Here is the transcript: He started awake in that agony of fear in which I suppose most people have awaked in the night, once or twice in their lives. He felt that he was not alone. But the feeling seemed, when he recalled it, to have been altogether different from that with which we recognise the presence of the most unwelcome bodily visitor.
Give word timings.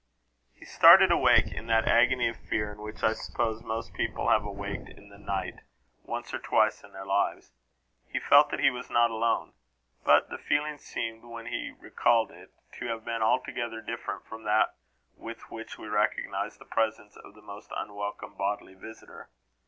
He 0.55 0.65
started 0.65 1.11
awake 1.11 1.51
in 1.53 1.67
that 1.67 1.87
agony 1.87 2.27
of 2.27 2.35
fear 2.37 2.71
in 2.71 2.81
which 2.81 3.03
I 3.03 3.13
suppose 3.13 3.61
most 3.61 3.93
people 3.93 4.29
have 4.29 4.43
awaked 4.43 4.89
in 4.89 5.09
the 5.09 5.19
night, 5.19 5.59
once 6.03 6.33
or 6.33 6.39
twice 6.39 6.83
in 6.83 6.91
their 6.91 7.05
lives. 7.05 7.51
He 8.11 8.19
felt 8.19 8.49
that 8.49 8.61
he 8.61 8.71
was 8.71 8.89
not 8.89 9.11
alone. 9.11 9.53
But 10.03 10.31
the 10.31 10.39
feeling 10.39 10.79
seemed, 10.79 11.23
when 11.23 11.45
he 11.45 11.75
recalled 11.79 12.31
it, 12.31 12.49
to 12.79 12.87
have 12.87 13.05
been 13.05 13.21
altogether 13.21 13.79
different 13.79 14.25
from 14.25 14.41
that 14.45 14.73
with 15.17 15.51
which 15.51 15.77
we 15.77 15.85
recognise 15.87 16.57
the 16.57 16.65
presence 16.65 17.15
of 17.17 17.35
the 17.35 17.41
most 17.43 17.69
unwelcome 17.77 18.33
bodily 18.33 18.73
visitor. 18.73 19.29